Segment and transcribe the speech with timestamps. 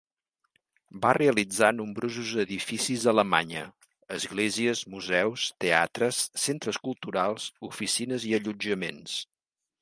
[1.01, 3.61] Va realitzar nombrosos edificis a Alemanya:
[4.15, 9.21] esglésies, museus, teatres, centres culturals, oficines i allotjaments.